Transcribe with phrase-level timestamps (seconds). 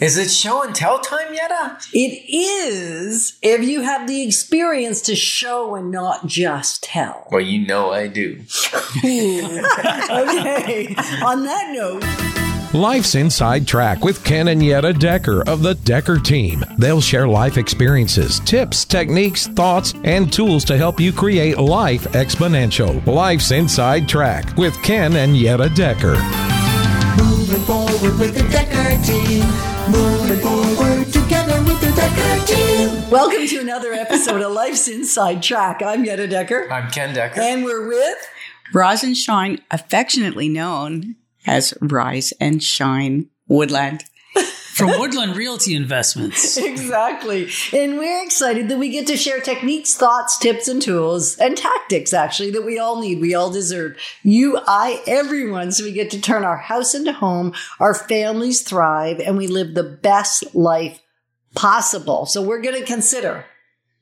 [0.00, 1.50] Is it show and tell time yet?
[1.50, 1.76] uh?
[1.92, 7.26] It is if you have the experience to show and not just tell.
[7.32, 8.38] Well, you know I do.
[8.98, 10.94] okay.
[11.24, 12.04] On that note,
[12.72, 16.64] Life's Inside Track with Ken and Yetta Dekker of the Dekker team.
[16.78, 23.04] They'll share life experiences, tips, techniques, thoughts, and tools to help you create life exponential.
[23.04, 26.18] Life's Inside Track with Ken and Yetta Dekker.
[27.16, 29.77] Moving forward with the Dekker team.
[29.90, 33.10] Moving forward together with the Dekker team.
[33.10, 35.80] welcome to another episode of Life's Inside Track.
[35.82, 36.70] I'm Yetta Dekker.
[36.70, 37.38] I'm Ken Dekker.
[37.38, 38.18] And we're with
[38.74, 41.16] Rise and Shine, affectionately known
[41.46, 44.04] as Rise and Shine Woodland.
[44.78, 46.56] From Woodland Realty Investments.
[46.68, 47.50] Exactly.
[47.72, 52.12] And we're excited that we get to share techniques, thoughts, tips, and tools and tactics,
[52.12, 53.20] actually, that we all need.
[53.20, 53.96] We all deserve.
[54.22, 55.72] You, I, everyone.
[55.72, 59.74] So we get to turn our house into home, our families thrive, and we live
[59.74, 61.00] the best life
[61.54, 62.26] possible.
[62.26, 63.44] So we're going to consider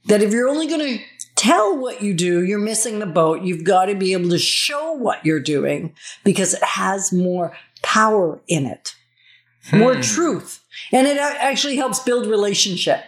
[0.07, 1.05] that if you're only going to
[1.37, 3.43] tell what you do, you're missing the boat.
[3.43, 8.41] You've got to be able to show what you're doing because it has more power
[8.49, 8.95] in it,
[9.73, 10.01] more hmm.
[10.01, 10.63] truth.
[10.93, 13.03] And it actually helps build relationship.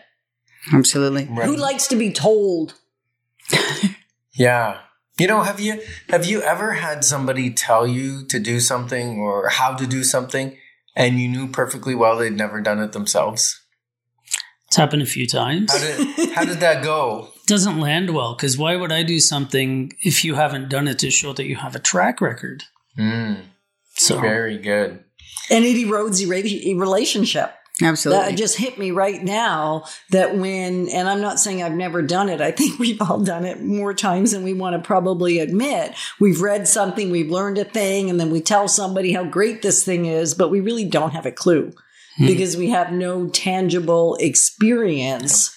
[0.72, 1.24] Absolutely.
[1.24, 2.74] Who likes to be told?
[4.32, 4.78] Yeah.
[5.18, 5.80] You know, have you
[6.10, 10.56] have you ever had somebody tell you to do something or how to do something
[10.94, 13.60] and you knew perfectly well they'd never done it themselves?
[14.68, 15.72] It's happened a few times.
[15.72, 17.30] How did how did that go?
[17.48, 21.10] Doesn't land well because why would I do something if you haven't done it to
[21.10, 22.62] show that you have a track record?
[22.96, 23.42] Mm,
[23.96, 25.02] So very good.
[25.50, 27.54] And it erodes your relationship.
[27.80, 28.30] Absolutely.
[28.30, 32.28] That just hit me right now that when, and I'm not saying I've never done
[32.28, 32.40] it.
[32.40, 35.94] I think we've all done it more times than we want to probably admit.
[36.18, 39.84] We've read something, we've learned a thing, and then we tell somebody how great this
[39.84, 41.72] thing is, but we really don't have a clue
[42.18, 45.56] because we have no tangible experience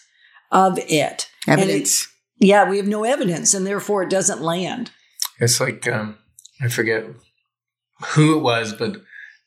[0.52, 1.28] of it.
[1.48, 1.74] Evidence.
[1.74, 4.92] it's- yeah, we have no evidence, and therefore it doesn't land.
[5.40, 6.18] It's like um,
[6.60, 7.06] I forget
[8.14, 8.98] who it was, but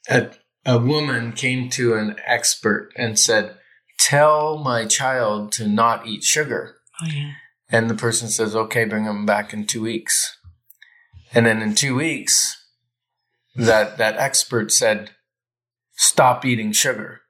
[0.08, 0.30] a
[0.66, 3.56] a woman came to an expert and said,
[3.98, 7.32] "Tell my child to not eat sugar." Oh, yeah.
[7.68, 10.36] And the person says, "Okay, bring him back in two weeks."
[11.32, 12.56] And then in two weeks,
[13.56, 15.10] that that expert said,
[15.96, 17.22] "Stop eating sugar."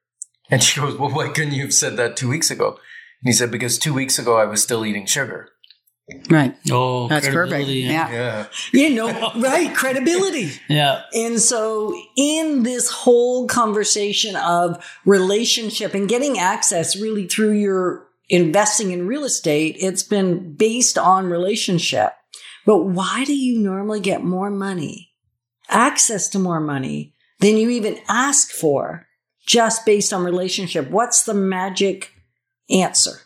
[0.51, 2.79] And she goes, "Well, why couldn't you have said that two weeks ago?"
[3.23, 5.49] And he said, "Because two weeks ago I was still eating sugar."
[6.31, 6.55] Right.
[6.71, 7.69] oh, That's perfect.
[7.69, 8.11] Yeah.
[8.11, 8.47] Yeah.
[8.73, 9.75] You know, right?
[9.75, 10.53] Credibility.
[10.69, 11.03] yeah.
[11.15, 18.91] And so, in this whole conversation of relationship and getting access really through your investing
[18.91, 22.13] in real estate, it's been based on relationship.
[22.67, 25.13] But why do you normally get more money,
[25.69, 29.07] access to more money than you even ask for
[29.47, 30.91] just based on relationship?
[30.91, 32.13] What's the magic
[32.71, 33.21] answer?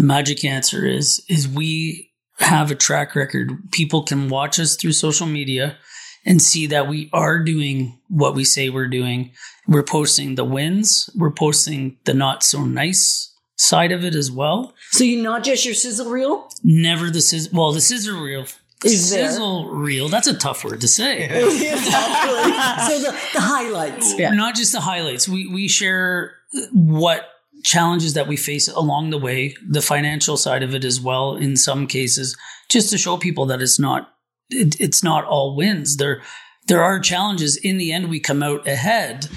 [0.00, 3.50] The magic answer is is we have a track record.
[3.70, 5.76] People can watch us through social media
[6.24, 9.32] and see that we are doing what we say we're doing.
[9.68, 11.10] We're posting the wins.
[11.14, 14.72] We're posting the not so nice side of it as well.
[14.92, 16.48] So, you're not just your sizzle reel?
[16.64, 17.50] Never the sizzle.
[17.52, 18.46] Well, the sizzle reel.
[18.82, 19.28] Is there?
[19.28, 20.08] sizzle reel.
[20.08, 21.24] That's a tough word to say.
[21.24, 22.52] exactly.
[22.88, 24.18] So, the, the highlights.
[24.18, 24.30] Yeah.
[24.30, 25.28] Not just the highlights.
[25.28, 26.36] We we share
[26.72, 27.28] what
[27.62, 31.36] challenges that we face along the way, the financial side of it as well.
[31.36, 32.36] In some cases,
[32.68, 34.08] just to show people that it's not
[34.50, 35.96] it, it's not all wins.
[35.96, 36.22] There
[36.66, 37.56] there are challenges.
[37.56, 39.28] In the end, we come out ahead,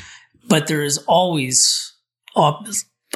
[0.47, 1.93] but there is always
[2.35, 2.67] op-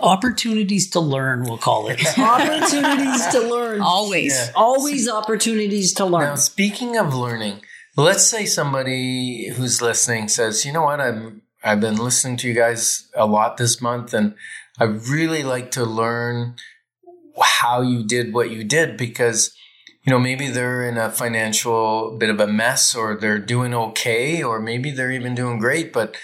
[0.02, 1.44] opportunities to learn.
[1.44, 2.02] We'll call it.
[2.18, 3.82] opportunities to learn.
[3.82, 4.36] Always.
[4.36, 4.52] Yeah.
[4.56, 6.24] Always opportunities to learn.
[6.24, 7.62] Now, speaking of learning,
[7.96, 11.00] let's say somebody who's listening says, "You know what?
[11.00, 14.36] I'm I've been listening to you guys a lot this month, and
[14.80, 16.56] I really like to learn
[17.42, 19.54] how you did what you did because."
[20.04, 24.42] You know, maybe they're in a financial bit of a mess or they're doing okay,
[24.42, 26.16] or maybe they're even doing great, but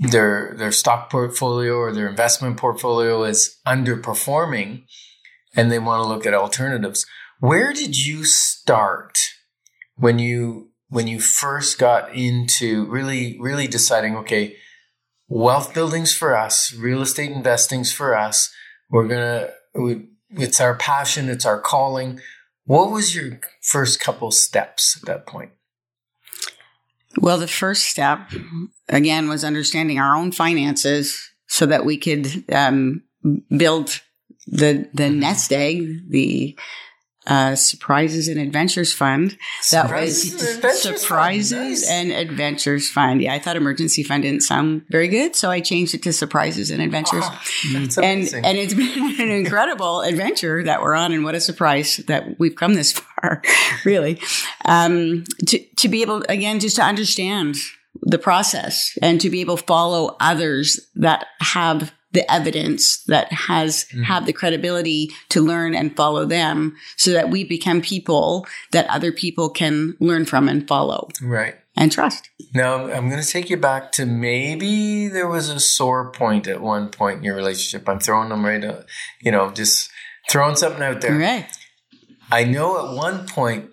[0.00, 4.84] their their stock portfolio or their investment portfolio is underperforming
[5.54, 7.04] and they want to look at alternatives.
[7.38, 9.18] Where did you start
[9.96, 14.56] when you when you first got into really really deciding okay,
[15.30, 18.52] wealth building's for us, real estate investing's for us.
[18.90, 22.20] We're to we, it's our passion, it's our calling.
[22.64, 25.52] What was your first couple steps at that point?
[27.18, 28.30] Well, the first step,
[28.88, 33.02] again, was understanding our own finances so that we could um,
[33.56, 34.00] build
[34.46, 36.58] the the nest egg, the
[37.26, 39.36] uh, Surprises and Adventures Fund.
[39.70, 41.52] That was and Adventures Fund, Surprises
[41.82, 41.90] nice.
[41.90, 43.22] and Adventures Fund.
[43.22, 46.70] Yeah, I thought Emergency Fund didn't sound very good, so I changed it to Surprises
[46.70, 47.24] and Adventures.
[47.72, 48.44] That's and amazing.
[48.44, 52.56] and it's been an incredible adventure that we're on, and what a surprise that we've
[52.56, 53.42] come this far,
[53.84, 54.20] really.
[54.64, 57.56] Um, to to be able again just to understand
[58.02, 63.86] the process and to be able to follow others that have the evidence that has
[63.86, 64.02] mm-hmm.
[64.02, 69.12] have the credibility to learn and follow them so that we become people that other
[69.12, 71.56] people can learn from and follow right.
[71.76, 72.28] and trust.
[72.54, 76.60] Now, I'm going to take you back to maybe there was a sore point at
[76.60, 77.88] one point in your relationship.
[77.88, 78.86] I'm throwing them right out,
[79.20, 79.90] you know, just
[80.28, 81.16] throwing something out there.
[81.16, 81.46] Right.
[82.32, 83.70] I know at one point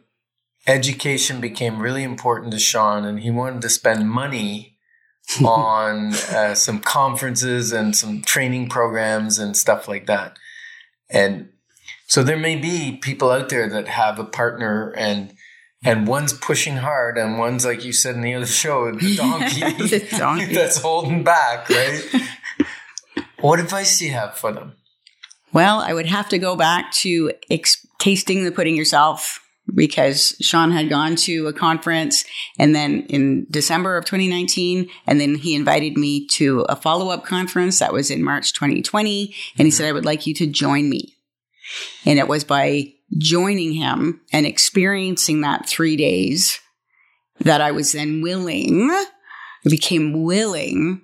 [0.68, 4.77] education became really important to Sean and he wanted to spend money
[5.44, 10.38] on uh, some conferences and some training programs and stuff like that.
[11.10, 11.50] And
[12.08, 15.34] so there may be people out there that have a partner and
[15.84, 19.60] and one's pushing hard and one's like you said in the other show, the donkey,
[19.60, 20.46] The donkey.
[20.54, 22.02] that's holding back, right?
[23.40, 24.74] what advice do you have for them?
[25.54, 29.40] Well, I would have to go back to ex- tasting the pudding yourself
[29.74, 32.26] because Sean had gone to a conference
[32.58, 37.26] and then in December of 2019, and then he invited me to a follow up
[37.26, 39.26] conference that was in March 2020.
[39.26, 39.70] And he mm-hmm.
[39.70, 41.16] said, I would like you to join me.
[42.06, 46.60] And it was by joining him and experiencing that three days
[47.40, 51.02] that I was then willing, I became willing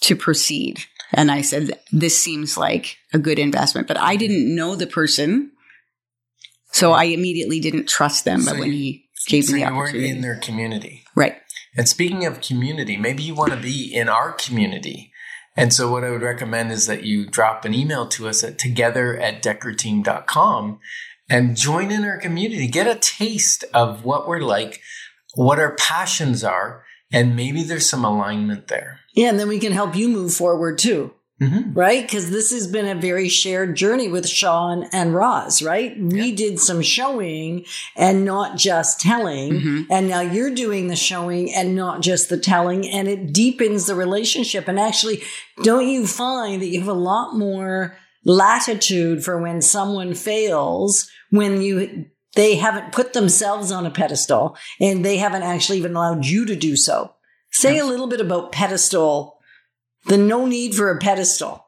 [0.00, 0.84] to proceed.
[1.12, 5.52] And I said, this seems like a good investment, but I didn't know the person.
[6.74, 8.42] So I immediately didn't trust them.
[8.42, 11.04] So but when you- he gave So me the you weren't opportunity, in their community.
[11.14, 11.36] right.
[11.76, 15.12] And speaking of community, maybe you want to be in our community.
[15.56, 18.58] And so what I would recommend is that you drop an email to us at
[18.58, 20.78] together at dekkerteam.com
[21.30, 22.66] and join in our community.
[22.66, 24.80] Get a taste of what we're like,
[25.34, 29.00] what our passions are, and maybe there's some alignment there.
[29.14, 31.12] Yeah, and then we can help you move forward too.
[31.42, 31.72] Mm-hmm.
[31.72, 32.02] right?
[32.06, 35.98] Because this has been a very shared journey with Sean and Roz, right?
[36.00, 37.64] We did some showing
[37.96, 39.52] and not just telling.
[39.52, 39.86] Mhm.
[39.90, 42.88] And now you're doing the showing and not just the telling.
[42.88, 44.68] And it deepens the relationship.
[44.68, 45.24] And actually,
[45.64, 51.60] don't you find that you have a lot more latitude for when someone fails when
[51.60, 56.44] you they haven't put themselves on a pedestal and they haven't actually even allowed you
[56.46, 57.12] to do so.
[57.52, 59.33] Say a little bit about pedestal,
[60.06, 61.64] the no need for a pedestal.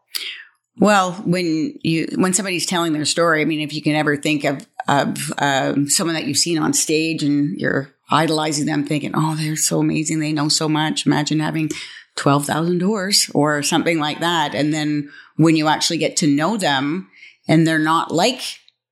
[0.79, 4.45] Well, when you when somebody's telling their story, I mean, if you can ever think
[4.45, 9.35] of of um, someone that you've seen on stage and you're idolizing them, thinking, "Oh,
[9.37, 11.71] they're so amazing, they know so much." Imagine having
[12.15, 16.59] twelve thousand doors or something like that, and then when you actually get to know
[16.59, 17.09] them,
[17.49, 18.43] and they're not like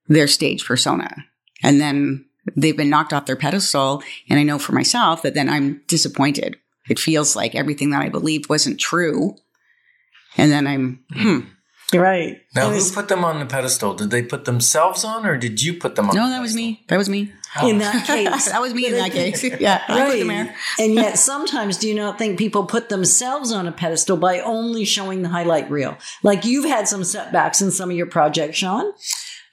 [0.09, 1.27] their stage persona,
[1.63, 2.25] and then
[2.57, 6.57] they've been knocked off their pedestal, and I know for myself that then I'm disappointed.
[6.89, 9.37] It feels like everything that I believed wasn't true,
[10.37, 11.41] and then I'm hmm.
[11.93, 12.41] Right.
[12.57, 13.95] Now, And who put them on the pedestal?
[13.95, 16.55] Did they put themselves on or did you put them on No, the that was
[16.57, 16.83] me.
[16.89, 17.31] That was me.
[17.63, 18.47] in that case.
[18.51, 19.45] that was me in that case.
[19.61, 20.45] Yeah, I put them Right.
[20.47, 20.57] there.
[20.81, 24.85] and yet sometimes do you not think people put themselves on a pedestal by only
[24.85, 25.97] showing the highlight reel?
[26.25, 28.93] Like you've had some setbacks in some of your projects, Sean.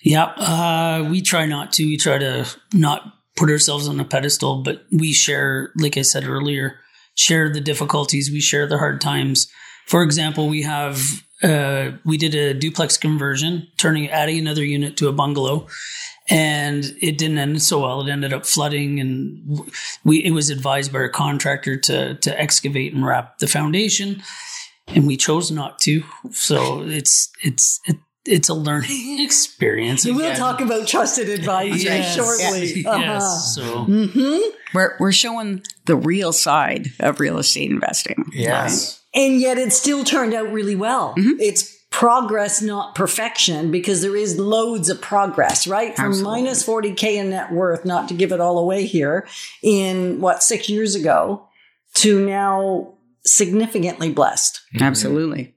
[0.01, 1.85] Yeah, uh, we try not to.
[1.85, 3.03] We try to not
[3.35, 6.79] put ourselves on a pedestal, but we share, like I said earlier,
[7.15, 8.31] share the difficulties.
[8.31, 9.47] We share the hard times.
[9.87, 15.07] For example, we have uh, we did a duplex conversion, turning adding another unit to
[15.07, 15.67] a bungalow,
[16.29, 18.01] and it didn't end so well.
[18.01, 19.71] It ended up flooding, and
[20.03, 24.21] we it was advised by our contractor to to excavate and wrap the foundation,
[24.87, 26.03] and we chose not to.
[26.31, 30.05] So it's it's it, it's a learning experience.
[30.05, 32.15] We'll talk about trusted advice Yes.
[32.15, 32.85] shortly.
[32.85, 32.97] Uh-huh.
[32.99, 33.53] Yes.
[33.55, 34.37] So hmm
[34.73, 38.25] We're we're showing the real side of real estate investing.
[38.33, 39.01] Yes.
[39.13, 41.15] And yet it still turned out really well.
[41.17, 41.39] Mm-hmm.
[41.39, 45.93] It's progress, not perfection, because there is loads of progress, right?
[45.93, 46.43] From Absolutely.
[46.43, 49.27] minus 40K in net worth, not to give it all away here,
[49.61, 51.45] in what, six years ago,
[51.95, 52.93] to now
[53.25, 54.61] significantly blessed.
[54.79, 55.53] Absolutely.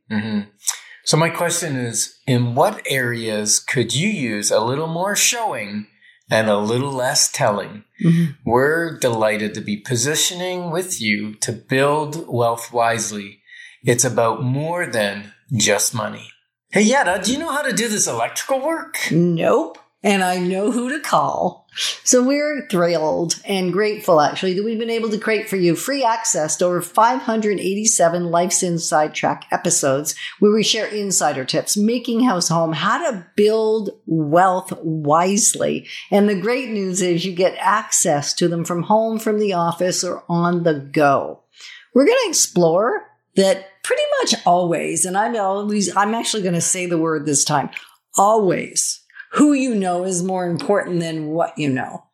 [1.04, 5.87] So my question is, in what areas could you use a little more showing
[6.30, 7.84] and a little less telling?
[8.02, 8.50] Mm-hmm.
[8.50, 13.40] We're delighted to be positioning with you to build wealth wisely.
[13.84, 16.30] It's about more than just money.
[16.70, 18.96] Hey, Yetta, do you know how to do this electrical work?
[19.11, 19.78] Nope.
[20.04, 21.66] And I know who to call.
[22.04, 26.04] So we're thrilled and grateful actually that we've been able to create for you free
[26.04, 32.49] access to over 587 Life's Inside Track episodes where we share insider tips, making house
[32.49, 35.88] home, how to build wealth wisely.
[36.12, 40.04] And the great news is you get access to them from home, from the office,
[40.04, 41.42] or on the go.
[41.94, 46.61] We're going to explore that pretty much always, and I'm always, I'm actually going to
[46.61, 47.70] say the word this time,
[48.16, 49.03] always
[49.34, 52.04] who you know is more important than what you know.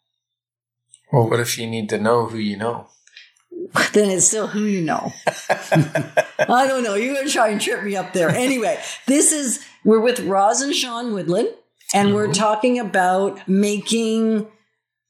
[1.13, 2.89] Well, what if you need to know who you know?
[3.93, 5.13] Then it's still who you know.
[5.29, 6.95] I don't know.
[6.95, 8.31] You're going to try and trip me up there.
[8.31, 11.51] Anyway, this is, we're with Roz and Sean Woodland,
[11.93, 14.49] and we're talking about making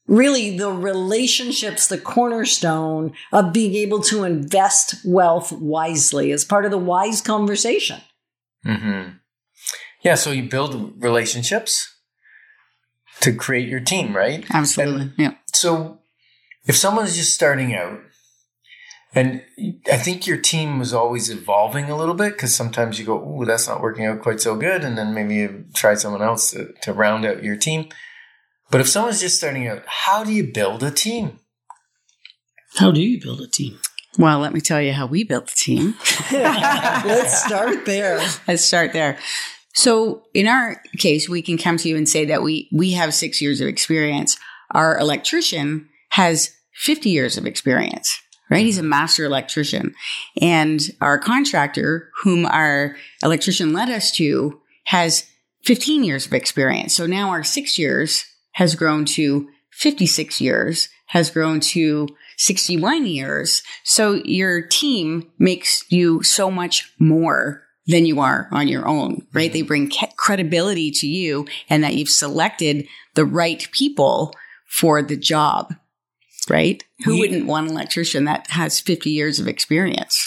[0.07, 6.71] really the relationships the cornerstone of being able to invest wealth wisely as part of
[6.71, 8.01] the wise conversation.
[8.65, 9.17] Mm-hmm.
[10.03, 11.90] Yeah, so you build relationships
[13.21, 14.45] to create your team, right?
[14.53, 15.11] Absolutely.
[15.17, 15.35] yeah.
[15.53, 15.99] So
[16.65, 17.99] if someone's just starting out,
[19.13, 19.43] and
[19.91, 23.45] I think your team was always evolving a little bit because sometimes you go, oh,
[23.45, 24.83] that's not working out quite so good.
[24.85, 27.89] And then maybe you try someone else to, to round out your team.
[28.69, 31.39] But if someone's just starting out, how do you build a team?
[32.77, 33.79] How do you build a team?
[34.17, 35.95] Well, let me tell you how we built the team.
[36.31, 38.19] Let's start there.
[38.47, 39.17] Let's start there.
[39.73, 43.13] So in our case, we can come to you and say that we, we have
[43.13, 44.37] six years of experience.
[44.71, 48.65] Our electrician has 50 years of experience, right?
[48.65, 49.93] He's a master electrician.
[50.41, 55.25] And our contractor, whom our electrician led us to, has
[55.63, 56.93] 15 years of experience.
[56.93, 63.61] So now our six years has grown to 56 years, has grown to 61 years.
[63.83, 69.51] So your team makes you so much more than you are on your own, right?
[69.51, 74.33] They bring credibility to you and that you've selected the right people
[74.67, 75.73] for the job,
[76.49, 76.83] right?
[77.05, 80.17] Who We- wouldn't want an electrician that has 50 years of experience?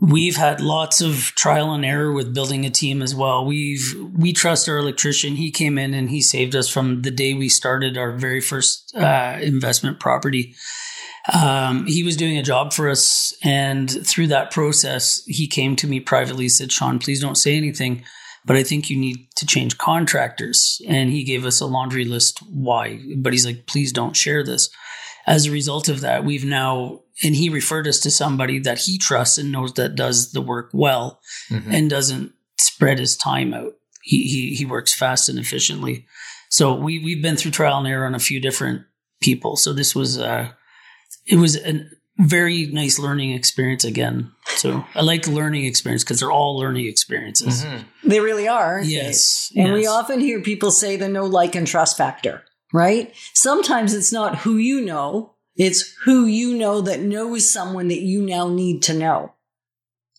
[0.00, 3.44] We've had lots of trial and error with building a team as well.
[3.44, 5.36] We've we trust our electrician.
[5.36, 8.94] He came in and he saved us from the day we started our very first
[8.96, 10.54] uh, investment property.
[11.32, 15.86] Um, he was doing a job for us, and through that process, he came to
[15.86, 16.48] me privately.
[16.48, 18.04] Said, "Sean, please don't say anything,
[18.44, 22.40] but I think you need to change contractors." And he gave us a laundry list
[22.50, 24.68] why, but he's like, "Please don't share this."
[25.24, 28.98] As a result of that, we've now, and he referred us to somebody that he
[28.98, 31.72] trusts and knows that does the work well Mhm.
[31.72, 33.74] and doesn't spread his time out.
[34.02, 36.06] He, he, he works fast and efficiently.
[36.50, 38.82] So we, we've been through trial and error on a few different
[39.20, 39.54] people.
[39.54, 40.48] So this was, uh,
[41.26, 41.86] it was a
[42.18, 44.30] very nice learning experience again.
[44.56, 47.64] So I like learning experience because they're all learning experiences.
[47.64, 47.84] Mhm.
[48.04, 48.74] They really are.
[48.74, 48.92] aren't they?
[48.92, 49.50] Yes.
[49.56, 53.12] And we often hear people say the no like and trust factor, right?
[53.34, 58.22] Sometimes it's not who you know, it's who you know that knows someone that you
[58.22, 59.32] now need to know,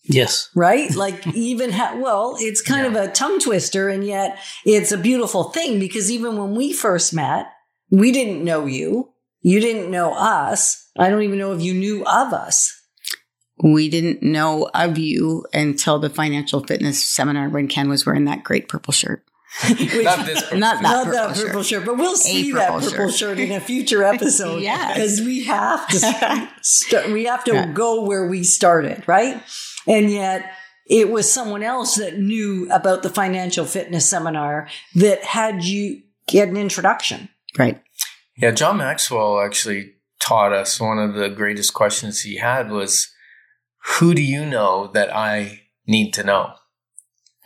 [0.02, 0.50] Yes.
[0.54, 0.94] right?
[0.96, 5.44] Like even ha- well, it's kind of a tongue twister and yet it's a beautiful
[5.44, 7.46] thing because even when we first met,
[7.90, 9.10] we didn't know you.
[9.44, 10.88] You didn't know us.
[10.98, 12.72] I don't even know if you knew of us.
[13.62, 18.42] We didn't know of you until the financial fitness seminar when Ken was wearing that
[18.42, 19.22] great purple shirt.
[19.68, 20.52] Which- Not this.
[20.52, 21.46] Not that Not purple that shirt.
[21.48, 23.18] purple shirt, but we'll see that purple purple shirt.
[23.18, 23.38] shirt.
[23.38, 24.62] in a future episode.
[24.62, 24.94] Yes.
[24.96, 27.70] because we have to st- we have to Yeah.
[27.72, 29.40] go where we started, right?
[29.86, 30.50] And yet
[30.88, 36.48] it was someone else that knew about the financial fitness seminar that had you get
[36.48, 37.28] an introduction.
[37.58, 37.80] Right.
[38.36, 43.08] Yeah, John Maxwell actually taught us one of the greatest questions he had was,
[43.98, 46.54] Who do you know that I need to know?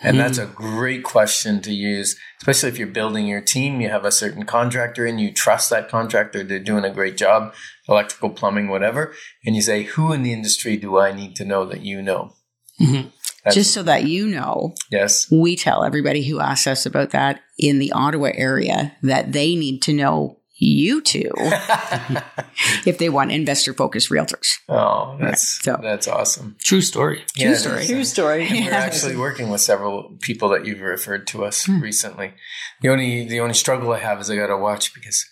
[0.00, 3.80] And that's a great question to use, especially if you're building your team.
[3.80, 6.44] You have a certain contractor and you trust that contractor.
[6.44, 7.52] They're doing a great job,
[7.88, 9.12] electrical, plumbing, whatever.
[9.44, 12.34] And you say, Who in the industry do I need to know that you know?
[12.80, 13.12] Mhm.
[13.50, 15.26] Just so that you know, yes.
[15.30, 19.80] we tell everybody who asks us about that in the Ottawa area that they need
[19.82, 21.30] to know you two
[22.86, 24.48] if they want investor focused realtors.
[24.68, 26.56] oh, that's So- that's awesome.
[26.62, 27.22] True story.
[27.36, 27.86] Yeah, story.
[27.86, 28.46] True story.
[28.48, 31.80] And we're actually working with several people that you've referred to us Hmm.
[31.80, 32.32] recently.
[32.82, 35.24] The only the only struggle I have is I got to watch because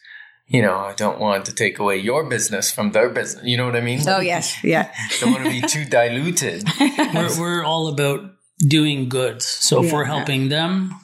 [0.46, 3.44] you know I don't want to take away your business from their business.
[3.44, 4.00] You know what I mean?
[4.08, 4.62] Oh, yes.
[4.62, 4.90] Yeah.
[5.20, 6.64] Don't want to be too diluted.
[7.14, 8.20] We're, we're all about
[8.58, 9.42] doing good.
[9.42, 10.94] So if we're helping them,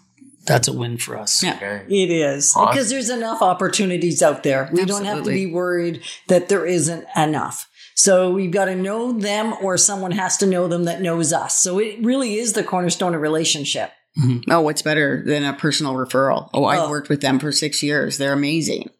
[0.46, 1.42] that's a win for us.
[1.42, 1.54] Yeah.
[1.56, 1.84] Okay.
[1.88, 2.70] It is Awesome.
[2.72, 4.68] because there's enough opportunities out there.
[4.72, 7.68] We don't have to be worried that there isn't enough.
[7.94, 11.58] So we've got to know them or someone has to know them that knows us.
[11.58, 13.92] So it really is the cornerstone of relationship.
[14.18, 14.50] Mm-hmm.
[14.50, 16.50] Oh, what's better than a personal referral?
[16.52, 16.90] Oh, I've Oh.
[16.90, 18.18] worked with them for six years.
[18.18, 18.90] They're amazing.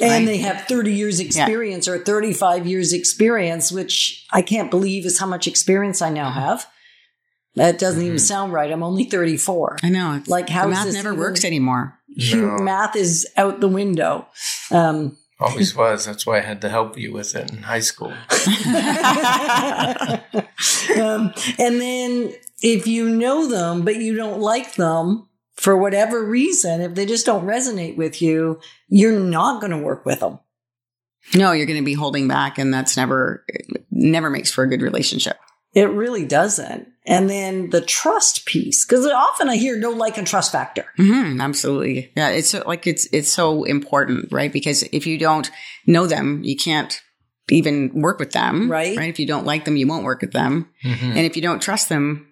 [0.00, 0.26] And Right.
[0.26, 5.26] they have 30 years experience or 35 years experience, which I can't believe is how
[5.26, 6.40] much experience I now uh-huh.
[6.40, 6.66] have.
[7.58, 8.70] That doesn't even sound right.
[8.72, 9.78] I'm only 34.
[9.82, 10.14] I know.
[10.14, 11.94] It's, Like, how the math never even- works anymore.
[12.30, 14.26] Hu- Math is out the window.
[14.72, 16.04] Um, Always was.
[16.04, 18.08] That's why I had to help you with it in high school.
[20.96, 26.80] um, and then if you know them, but you don't like them for whatever reason,
[26.80, 30.38] if they just don't resonate with you, you're not going to work with them.
[31.34, 33.44] No, you're going to be holding back, and that's never
[33.90, 35.36] never makes for a good relationship.
[35.74, 36.88] It really doesn't.
[37.06, 40.86] And then the trust piece, because often I hear no like and trust factor.
[40.96, 42.28] hmm absolutely, yeah.
[42.30, 44.52] It's like it's it's so important, right?
[44.52, 45.50] Because if you don't
[45.86, 47.00] know them, you can't
[47.50, 48.94] even work with them, Right.
[48.96, 49.08] Right?
[49.08, 51.16] If you don't like them, you won't work with them, Mhm.
[51.16, 52.26] and if you don't trust them,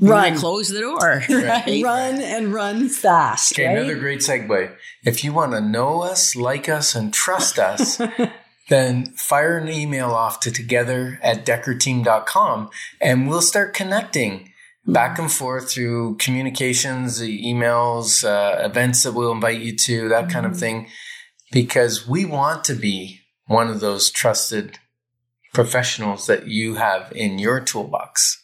[0.00, 0.34] Run.
[0.38, 1.82] close the door, right?
[1.84, 3.52] Run and run fast.
[3.52, 3.76] Okay, right?
[3.76, 4.70] another great segue.
[5.04, 8.00] If you want to know us, like us, and trust us,
[8.68, 14.52] then fire an email off to together at dekkerteam.com and we'll start connecting
[14.86, 20.28] back and forth through communications, the emails, uh, events that we'll invite you to, that
[20.28, 20.88] kind of thing,
[21.50, 24.78] because we want to be one of those trusted
[25.54, 28.41] professionals that you have in your toolbox.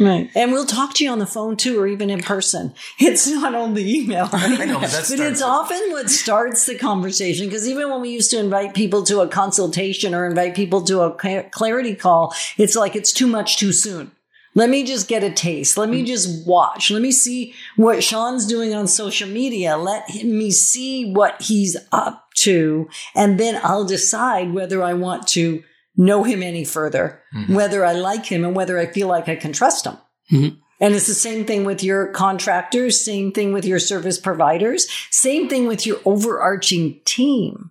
[0.00, 0.30] Right.
[0.34, 2.72] And we'll talk to you on the phone too, or even in person.
[2.98, 4.28] It's not only email.
[4.32, 4.60] Right?
[4.60, 5.46] I know, but that but it's it.
[5.46, 7.46] often what starts the conversation.
[7.46, 11.02] Because even when we used to invite people to a consultation or invite people to
[11.02, 14.12] a clarity call, it's like it's too much too soon.
[14.54, 15.76] Let me just get a taste.
[15.76, 16.06] Let me mm.
[16.06, 16.90] just watch.
[16.90, 19.76] Let me see what Sean's doing on social media.
[19.76, 22.88] Let me see what he's up to.
[23.14, 25.62] And then I'll decide whether I want to
[26.00, 29.52] know him any further, whether I like him and whether I feel like I can
[29.52, 29.98] trust him.
[30.32, 30.56] Mhm.
[30.80, 35.46] And it's the same thing with your contractors, same thing with your service providers, same
[35.48, 37.70] thing with your overarching team.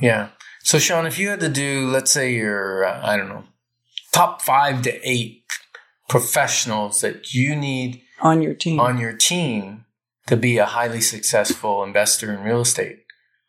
[0.00, 0.28] Yeah.
[0.62, 3.44] So, Sean, if you had to do, let's say, your, uh, I don't know,
[4.12, 5.44] top five to eight
[6.08, 8.78] professionals that you need On your team.
[8.78, 9.86] on your team
[10.26, 13.04] to be a highly successful investor in real estate,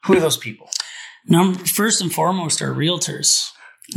[0.06, 0.70] who are those people?
[1.27, 3.50] Number first and foremost are realtors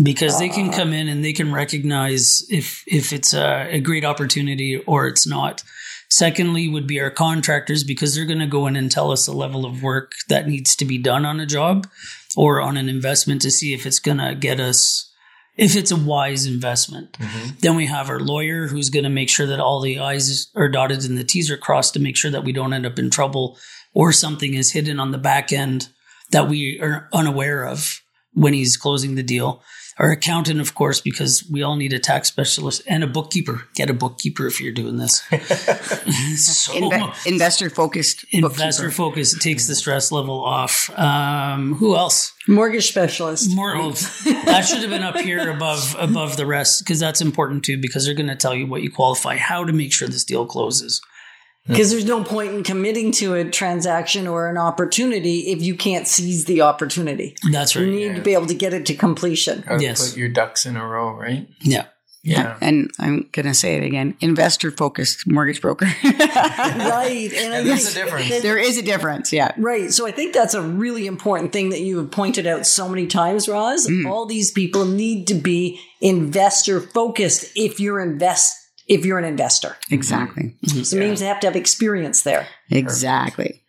[0.02, 4.04] because they can come in and they can recognize if if it's a, a great
[4.04, 5.62] opportunity or it's not.
[6.08, 9.32] Secondly, would be our contractors because they're going to go in and tell us the
[9.32, 11.88] level of work that needs to be done on a job
[12.36, 15.12] or on an investment to see if it's going to get us
[15.56, 17.12] if it's a wise investment.
[17.12, 17.48] Mm-hmm.
[17.60, 20.68] Then we have our lawyer who's going to make sure that all the I's are
[20.68, 23.10] dotted and the T's are crossed to make sure that we don't end up in
[23.10, 23.58] trouble
[23.94, 25.88] or something is hidden on the back end
[26.30, 28.00] that we are unaware of
[28.32, 29.62] when he's closing the deal.
[29.98, 33.62] Our accountant, of course, because we all need a tax specialist and a bookkeeper.
[33.74, 35.22] Get a bookkeeper if you're doing this.
[36.36, 40.90] so Inve- investor focused investor focus it takes the stress level off.
[40.98, 42.34] Um, who else?
[42.46, 43.56] Mortgage specialist.
[43.56, 43.72] More
[44.44, 48.04] that should have been up here above above the rest because that's important too because
[48.04, 51.00] they're going to tell you what you qualify, how to make sure this deal closes.
[51.66, 51.72] Hmm.
[51.72, 56.06] Because there's no point in committing to a transaction or an opportunity if you can't
[56.06, 57.34] seize the opportunity.
[57.50, 57.84] That's right.
[57.86, 59.64] You need to be able to get it to completion.
[59.68, 60.10] Or Yes.
[60.10, 61.48] Put your ducks in a row, right?
[61.60, 61.86] Yeah.
[62.22, 62.56] Yeah.
[62.60, 65.86] And I'm going to say it again investor focused mortgage broker.
[66.04, 67.30] right.
[67.32, 68.42] And And there's a think- difference.
[68.42, 69.32] there is a difference.
[69.32, 69.52] Yeah.
[69.56, 69.92] Right.
[69.92, 73.06] So I think that's a really important thing that you have pointed out so many
[73.06, 73.86] times, Roz.
[73.86, 74.06] Hmm.
[74.06, 79.76] All these people need to be investor focused if you're invest if you're an investor.
[79.90, 80.56] Exactly.
[80.64, 80.82] Mm-hmm.
[80.82, 82.46] So it means they have to have experience there.
[82.70, 83.62] Exactly.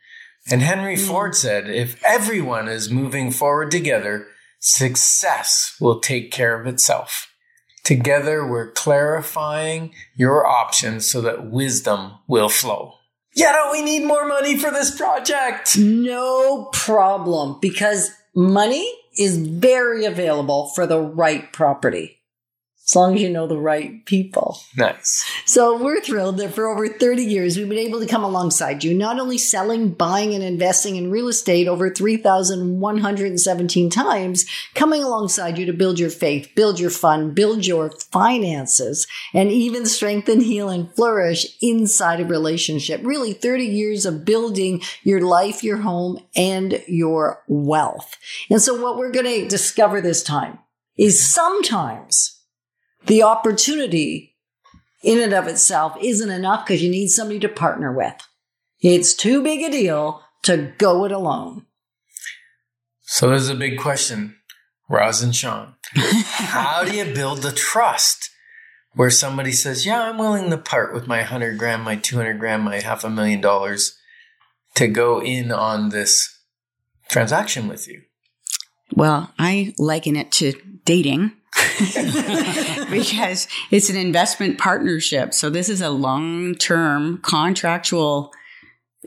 [0.49, 4.27] And Henry Ford said, if everyone is moving forward together,
[4.59, 7.27] success will take care of itself.
[7.83, 12.93] Together, we're clarifying your options so that wisdom will flow.
[13.33, 15.77] Yeah, don't we need more money for this project?
[15.77, 22.16] No problem because money is very available for the right property.
[22.87, 24.61] As long as you know the right people.
[24.77, 25.25] Nice.
[25.45, 28.93] So we're thrilled that for over 30 years, we've been able to come alongside you,
[28.93, 35.65] not only selling, buying, and investing in real estate over 3,117 times, coming alongside you
[35.65, 40.89] to build your faith, build your fund, build your finances, and even strengthen, heal, and
[40.95, 43.01] flourish inside a relationship.
[43.03, 48.15] Really 30 years of building your life, your home, and your wealth.
[48.49, 50.59] And so what we're going to discover this time
[50.97, 52.36] is sometimes
[53.07, 54.35] the opportunity
[55.03, 58.15] in and of itself isn't enough because you need somebody to partner with.
[58.81, 61.65] It's too big a deal to go it alone.
[63.01, 64.35] So there's a big question,
[64.89, 65.75] Roz and Sean.
[65.95, 68.29] How do you build the trust
[68.93, 72.39] where somebody says, "Yeah, I'm willing to part with my hundred grand, my two hundred
[72.39, 73.97] grand, my half a million dollars
[74.75, 76.37] to go in on this
[77.09, 78.01] transaction with you."
[78.93, 81.31] Well, I liken it to dating
[82.89, 85.33] because it's an investment partnership.
[85.33, 88.31] So this is a long term contractual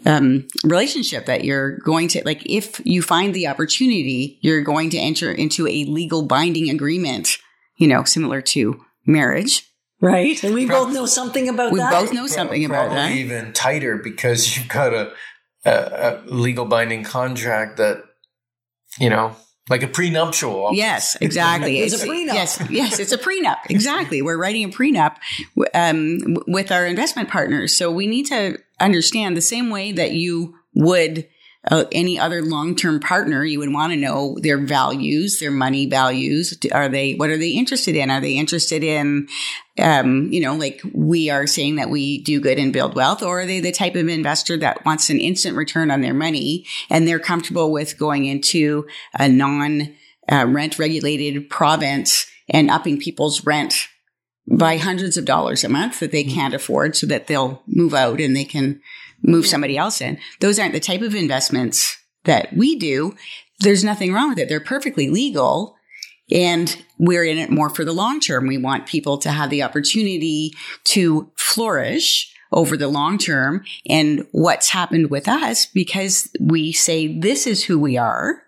[0.06, 2.42] um, relationship that you're going to like.
[2.46, 7.38] If you find the opportunity, you're going to enter into a legal binding agreement.
[7.76, 9.66] You know, similar to marriage.
[10.02, 10.42] Right.
[10.42, 11.90] And we both know something about We that.
[11.92, 13.12] both know something about that.
[13.12, 15.12] even tighter because you've got a,
[15.66, 18.02] a, a legal binding contract that
[18.98, 19.36] you know,
[19.68, 20.70] like a prenuptial.
[20.72, 21.78] Yes, exactly.
[21.78, 22.34] It's a prenup.
[22.34, 23.58] Yes, yes, it's a prenup.
[23.70, 24.20] Exactly.
[24.20, 25.16] We're writing a prenup
[25.74, 27.76] um, with our investment partners.
[27.76, 31.28] So we need to understand the same way that you would
[31.68, 36.56] uh, any other long-term partner, you would want to know their values, their money values.
[36.72, 38.10] Are they, what are they interested in?
[38.10, 39.28] Are they interested in,
[39.78, 43.40] um, you know, like we are saying that we do good and build wealth, or
[43.40, 47.06] are they the type of investor that wants an instant return on their money and
[47.06, 48.86] they're comfortable with going into
[49.18, 49.94] a non
[50.32, 53.88] uh, rent regulated province and upping people's rent
[54.50, 58.20] by hundreds of dollars a month that they can't afford so that they'll move out
[58.20, 58.80] and they can
[59.22, 60.18] move somebody else in.
[60.40, 63.14] Those aren't the type of investments that we do.
[63.60, 64.48] There's nothing wrong with it.
[64.48, 65.76] They're perfectly legal.
[66.32, 68.46] And we're in it more for the long term.
[68.46, 70.52] We want people to have the opportunity
[70.84, 73.64] to flourish over the long term.
[73.88, 78.42] And what's happened with us because we say, this is who we are.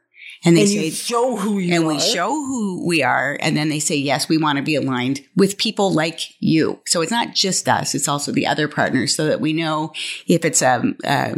[0.45, 1.89] And they and say, you show who you and are.
[1.89, 5.21] we show who we are and then they say yes we want to be aligned
[5.37, 9.27] with people like you so it's not just us it's also the other partners so
[9.27, 9.93] that we know
[10.27, 11.35] if it's a, a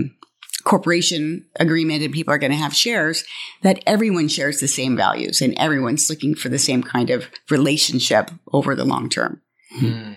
[0.65, 3.25] corporation agreement and people are going to have shares
[3.61, 8.31] that everyone shares the same values and everyone's looking for the same kind of relationship
[8.53, 10.15] over the long term hmm.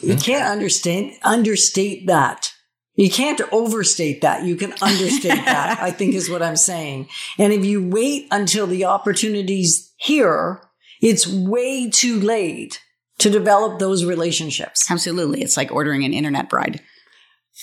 [0.00, 2.51] You can't understand understate that.
[2.94, 4.44] You can't overstate that.
[4.44, 7.08] You can understate that, I think is what I'm saying.
[7.38, 10.60] And if you wait until the opportunity's here,
[11.00, 12.80] it's way too late
[13.18, 14.90] to develop those relationships.
[14.90, 16.80] absolutely it's like ordering an internet bride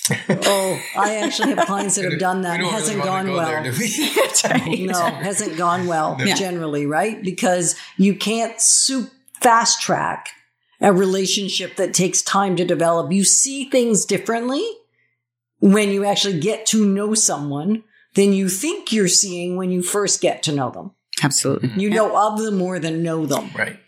[0.29, 2.59] Oh, I actually have clients that have done that.
[2.59, 3.45] We It hasn't really gone go well.
[3.63, 4.85] there, do?
[4.87, 6.35] No, hasn't gone well Yeah.
[6.35, 7.21] generally, right?
[7.21, 9.09] Because you can't soup
[9.41, 10.29] fast track
[10.79, 13.11] a relationship that takes time to develop.
[13.11, 14.65] You see things differently
[15.59, 17.83] when you actually get to know someone
[18.15, 20.91] than you think you're seeing when you first get to know them.
[21.23, 23.49] absolutely You know of them more than know them.
[23.55, 23.79] Right.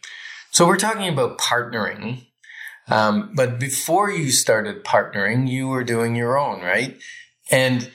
[0.52, 2.26] So we're talking about partnering.
[2.90, 6.98] Um, but before you started partnering, you were doing your own, right?
[7.50, 7.90] And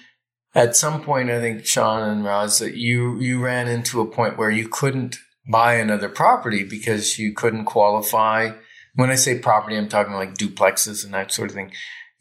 [0.55, 4.39] at some point, I think Sean and Roz, that you you ran into a point
[4.39, 8.53] where you couldn't buy another property because you couldn't qualify.
[8.95, 11.73] When I say property, I'm talking like duplexes and that sort of thing.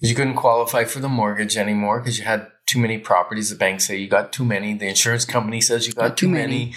[0.05, 3.49] Because you couldn't qualify for the mortgage anymore because you had too many properties.
[3.49, 4.73] The bank say you got too many.
[4.75, 6.59] The insurance company says you got, Got too too many.
[6.65, 6.73] many.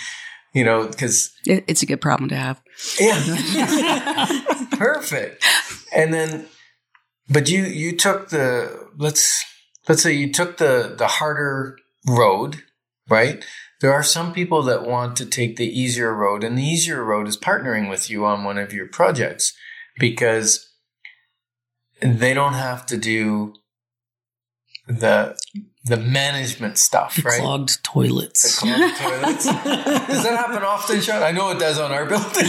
[0.55, 2.63] You know, because It- it's a good problem to have
[2.99, 4.27] yeah.
[4.79, 5.45] Perfect.
[5.95, 6.47] And then
[7.29, 9.45] but you you took the let's
[9.89, 12.63] let's say you took the the harder road,
[13.11, 13.45] right?
[13.81, 17.29] There are some people that want to take the easier road and the easier road
[17.29, 19.53] is partnering with you on one of your projects
[19.99, 20.68] because
[22.01, 23.55] they don't have to do
[24.87, 25.39] the
[25.85, 27.41] the management stuff, right?
[27.41, 28.59] Clogged The toilets.
[28.59, 29.45] clogged toilets.
[29.47, 31.23] Does that happen often, Sean?
[31.23, 32.27] I know it does on our building.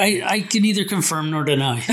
[0.00, 1.80] I, I can neither confirm nor deny.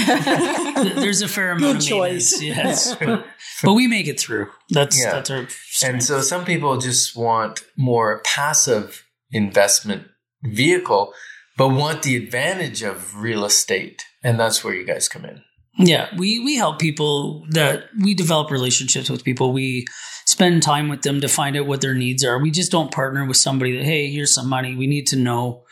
[0.95, 2.39] There's a fair amount Good of choice.
[2.39, 3.25] maintenance, yes, but,
[3.63, 4.49] but we make it through.
[4.69, 5.11] That's Yeah.
[5.13, 5.47] that's our
[5.83, 10.07] And so some people just want more passive investment
[10.43, 11.13] vehicle,
[11.57, 14.03] but want the advantage of real estate.
[14.25, 15.43] And that's where you guys come in.
[15.77, 19.53] Yeah, we we help people that we develop relationships with people.
[19.53, 19.85] We
[20.25, 22.39] spend time with them to find out what their needs are.
[22.39, 24.75] We just don't partner with somebody that hey, here's some money.
[24.75, 25.63] We need to know,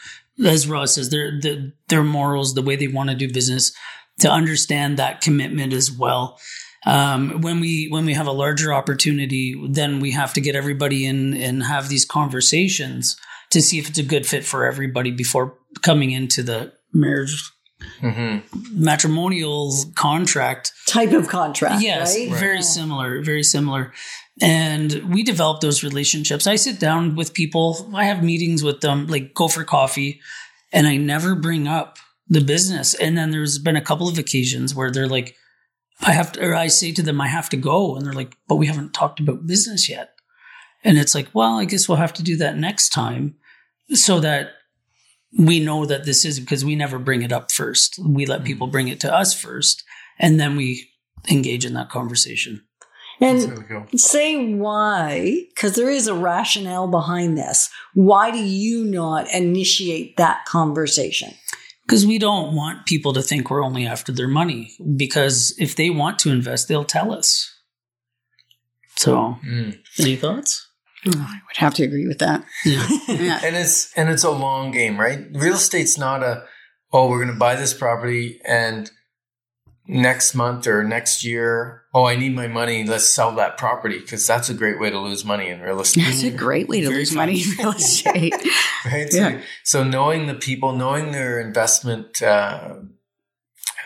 [0.45, 3.73] as Roz says, their the, their morals, the way they want to do business,
[4.19, 6.39] to understand that commitment as well.
[6.85, 11.07] Um, when we when we have a larger opportunity, then we have to get everybody
[11.07, 13.17] in and have these conversations
[13.49, 17.52] to see if it's a good fit for everybody before coming into the marriage
[18.01, 18.83] Mm-hmm.
[18.83, 20.73] matrimonial contract.
[20.87, 22.29] Type of contract, yes right?
[22.31, 23.93] very similar very similar.
[24.41, 26.47] And we develop those relationships.
[26.47, 27.89] I sit down with people.
[27.93, 30.21] I have meetings with them like go for coffee
[30.73, 32.93] and i never bring up the business.
[32.95, 35.35] And then there's been a couple of occasions where they're like
[36.01, 38.35] i have to or i say to them i have to go and they're like
[38.47, 40.15] but we haven't talked about business yet.
[40.83, 43.35] And it's like well i guess we'll have to do that next time
[43.89, 44.53] so that
[45.37, 47.97] we know that this is because we never bring it up first.
[48.05, 49.83] We let people bring it to us first,
[50.19, 50.89] and then we
[51.29, 52.61] engage in that conversation.
[53.21, 53.85] And There we go.
[53.95, 57.69] say why, because there is a rationale behind this.
[57.93, 61.33] Why do you not initiate that conversation?
[61.85, 64.71] Because we don't want people to think we're only after their money.
[64.95, 67.49] Because if they want to invest, they'll tell us.
[68.95, 69.79] So, Mm.
[69.99, 70.67] any thoughts?
[71.05, 72.43] I would have to agree with that.
[72.65, 72.87] Yeah.
[73.07, 73.39] Yeah.
[73.43, 75.19] And it's and it's a long game, right?
[75.33, 76.43] Real estate's not a
[76.91, 78.91] oh, we're going to buy this property and
[79.87, 84.25] next month or next year, oh, I need my money, let's sell that property because
[84.25, 86.05] that's a great way to lose money in real estate.
[86.05, 87.17] That's a great way to Very lose fun.
[87.17, 88.33] money in real estate.
[88.85, 89.07] right?
[89.11, 89.39] Yeah.
[89.39, 92.75] So, so knowing the people, knowing their investment uh,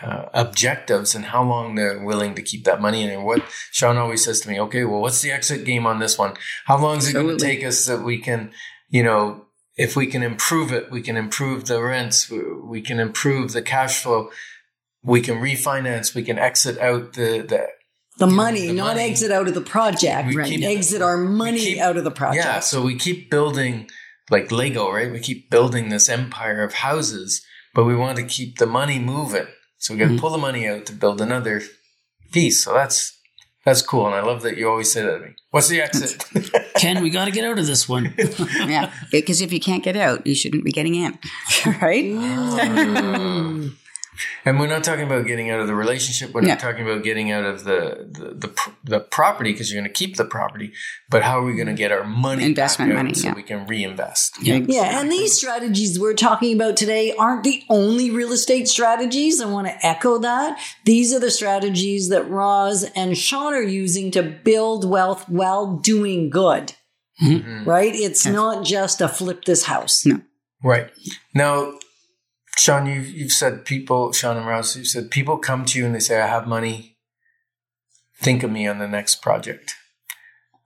[0.02, 3.96] uh, objectives and how long they're willing to keep that money in, and what Sean
[3.96, 6.34] always says to me, okay, well, what's the exit game on this one?
[6.66, 8.52] How long is it going to take us that we can,
[8.88, 13.00] you know, if we can improve it, we can improve the rents, we- we can
[13.00, 14.30] improve the cash flow,
[15.02, 17.66] we can refinance, we can exit out the the
[18.18, 19.10] The money, the not money.
[19.10, 20.28] exit out of the project.
[20.28, 20.48] We right.
[20.48, 22.44] keep- exit our money keep- out of the project.
[22.44, 23.88] Yeah, so we keep building
[24.30, 25.10] like Lego, right?
[25.10, 27.42] We keep building this empire of houses,
[27.74, 29.46] but we want to keep the money moving.
[29.78, 30.20] So we got to Mhm.
[30.20, 31.62] pull the money out to build another
[32.32, 32.62] piece.
[32.64, 33.14] So that's
[33.64, 35.34] that's cool, and I love that you always say that to me.
[35.50, 36.24] What's the exit?
[36.76, 38.14] Ken, we got to get out of this one.
[38.66, 38.90] yeah.
[39.10, 41.18] Because if you can't get out, you shouldn't be getting in.
[41.82, 42.04] right?
[42.04, 43.72] Mm.
[44.44, 46.32] And we're not talking about getting out of the relationship.
[46.32, 49.92] We're not talking about getting out of the the the, the property because you're going
[49.92, 50.72] to keep the property.
[51.10, 53.34] But how are we going to get our money Investment back out money, so yeah.
[53.34, 54.42] we can reinvest?
[54.42, 54.56] Yeah.
[54.66, 59.40] Yeah, and these strategies we're talking about today aren't the only real estate strategies.
[59.40, 60.58] I want to echo that.
[60.84, 66.30] These are the strategies that Roz and Sean are using to build wealth while doing
[66.30, 66.74] good.
[67.22, 67.66] Mhm.
[67.66, 67.94] Right?
[67.94, 68.32] It's Yes.
[68.34, 70.06] not just a flip this house.
[70.06, 70.20] No.
[70.62, 70.88] Right.
[71.34, 71.72] Now,
[72.58, 75.94] Sean, you've, you've said people, Sean and Roz, you've said people come to you and
[75.94, 76.96] they say, I have money.
[78.20, 79.76] Think of me on the next project.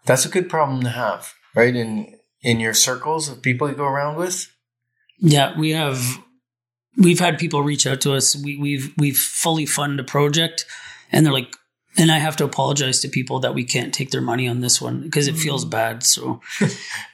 [0.07, 1.77] That's a good problem to have, right?
[1.77, 4.51] In, in your circles of people you go around with.
[5.19, 6.19] Yeah, we have
[6.97, 8.35] we've had people reach out to us.
[8.35, 10.65] We, we've we've fully funded a project,
[11.13, 11.55] and they're like,
[11.97, 14.81] and I have to apologize to people that we can't take their money on this
[14.81, 15.43] one because it mm.
[15.43, 16.03] feels bad.
[16.03, 16.41] So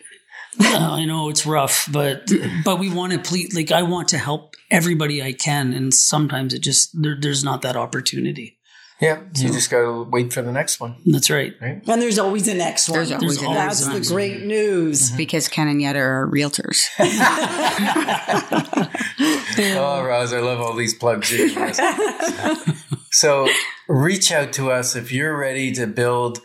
[0.60, 2.30] I know it's rough, but
[2.64, 3.54] but we want to please.
[3.54, 7.62] Like I want to help everybody I can, and sometimes it just there, there's not
[7.62, 8.56] that opportunity.
[9.00, 9.22] Yeah.
[9.36, 10.96] You just got to wait for the next one.
[11.06, 11.54] That's right.
[11.60, 11.80] right.
[11.86, 12.98] And there's always a next one.
[12.98, 15.10] There's always There's a always That's an the great news.
[15.10, 15.16] Mm-hmm.
[15.16, 16.88] Because Ken and Yetta are realtors.
[19.60, 21.32] Oh, Roz, I love all these plugs.
[21.32, 21.80] you're giving us.
[23.10, 23.48] so
[23.88, 26.40] reach out to us if you're ready to build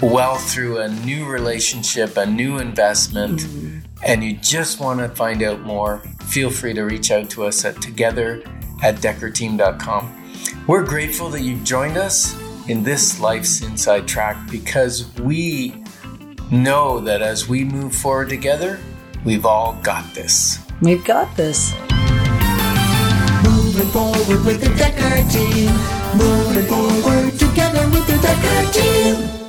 [0.00, 3.78] wealth through a new relationship, a new investment, mm-hmm.
[4.04, 6.02] and you just want to find out more.
[6.28, 8.42] Feel free to reach out to us at together
[8.82, 10.16] at dekkerteam.com.
[10.66, 12.36] We're grateful that you've joined us
[12.68, 15.82] in this Life's Inside Track because we
[16.50, 18.78] know that as we move forward together,
[19.24, 20.58] we've all got this.
[20.80, 21.74] We've got this.
[23.44, 25.70] Moving forward with the Dekker team.
[26.16, 29.39] Moving forward together with the Dekker team.